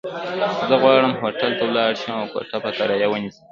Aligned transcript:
زه 0.67 0.75
غواړم 0.83 1.13
هوټل 1.21 1.51
ته 1.57 1.63
ولاړ 1.67 1.91
شم، 2.01 2.17
او 2.21 2.27
کوټه 2.33 2.57
په 2.63 2.69
کرايه 2.77 3.07
ونيسم. 3.09 3.43